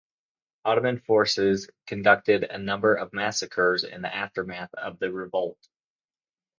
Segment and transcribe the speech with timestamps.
[0.65, 5.59] Ottoman forces conducted a number of massacres in the aftermath of the revolt.